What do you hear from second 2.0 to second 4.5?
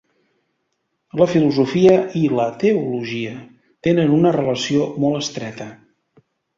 i la teologia tenen una